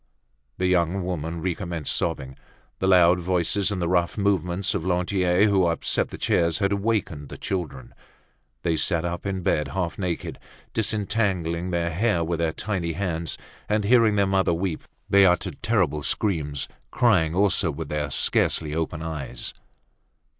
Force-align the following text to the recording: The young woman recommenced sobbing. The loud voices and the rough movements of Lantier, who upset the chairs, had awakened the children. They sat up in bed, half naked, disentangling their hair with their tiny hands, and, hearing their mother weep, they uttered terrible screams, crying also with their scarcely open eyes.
The 0.57 0.65
young 0.65 1.03
woman 1.05 1.43
recommenced 1.43 1.95
sobbing. 1.95 2.35
The 2.79 2.87
loud 2.87 3.19
voices 3.19 3.69
and 3.69 3.79
the 3.79 3.87
rough 3.87 4.17
movements 4.17 4.73
of 4.73 4.83
Lantier, 4.83 5.43
who 5.45 5.67
upset 5.67 6.07
the 6.07 6.17
chairs, 6.17 6.57
had 6.57 6.71
awakened 6.71 7.29
the 7.29 7.37
children. 7.37 7.93
They 8.63 8.77
sat 8.77 9.05
up 9.05 9.27
in 9.27 9.43
bed, 9.43 9.67
half 9.67 9.99
naked, 9.99 10.39
disentangling 10.73 11.69
their 11.69 11.91
hair 11.91 12.23
with 12.23 12.39
their 12.39 12.51
tiny 12.51 12.93
hands, 12.93 13.37
and, 13.69 13.83
hearing 13.83 14.15
their 14.15 14.25
mother 14.25 14.55
weep, 14.55 14.85
they 15.07 15.23
uttered 15.23 15.61
terrible 15.61 16.01
screams, 16.01 16.67
crying 16.89 17.35
also 17.35 17.69
with 17.69 17.89
their 17.89 18.09
scarcely 18.09 18.73
open 18.73 19.03
eyes. 19.03 19.53